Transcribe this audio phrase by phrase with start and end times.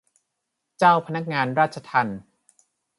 [0.77, 2.19] เจ้าพนักงานราชทัณฑ์